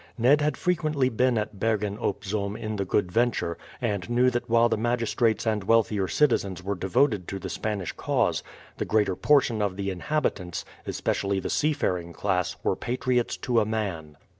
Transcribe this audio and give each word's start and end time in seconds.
Ned 0.17 0.41
had 0.41 0.57
frequently 0.57 1.09
been 1.09 1.37
at 1.37 1.59
Bergen 1.59 1.95
op 1.99 2.23
Zoom 2.25 2.55
in 2.57 2.75
the 2.77 2.85
Good 2.85 3.11
Venture, 3.11 3.55
and 3.79 4.09
knew 4.09 4.31
that 4.31 4.49
while 4.49 4.67
the 4.67 4.75
magistrates 4.75 5.45
and 5.45 5.63
wealthier 5.63 6.07
citizens 6.07 6.63
were 6.63 6.73
devoted 6.73 7.27
to 7.27 7.37
the 7.37 7.51
Spanish 7.51 7.91
cause 7.91 8.41
the 8.79 8.85
greater 8.85 9.15
portion 9.15 9.61
of 9.61 9.75
the 9.77 9.91
inhabitants, 9.91 10.65
especially 10.87 11.39
the 11.39 11.51
seafaring 11.51 12.13
class, 12.13 12.55
were 12.63 12.75
patriots 12.75 13.37
to 13.37 13.59
a 13.59 13.63
man. 13.65 14.17